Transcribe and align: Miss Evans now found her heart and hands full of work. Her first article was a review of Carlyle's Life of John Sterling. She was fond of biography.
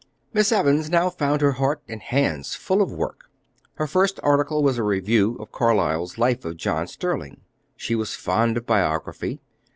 Miss 0.33 0.51
Evans 0.51 0.89
now 0.89 1.11
found 1.11 1.41
her 1.41 1.51
heart 1.51 1.83
and 1.87 2.01
hands 2.01 2.55
full 2.55 2.81
of 2.81 2.91
work. 2.91 3.25
Her 3.75 3.85
first 3.85 4.19
article 4.23 4.63
was 4.63 4.79
a 4.79 4.83
review 4.83 5.35
of 5.39 5.51
Carlyle's 5.51 6.17
Life 6.17 6.43
of 6.43 6.57
John 6.57 6.87
Sterling. 6.87 7.41
She 7.75 7.93
was 7.93 8.15
fond 8.15 8.57
of 8.57 8.65
biography. 8.65 9.41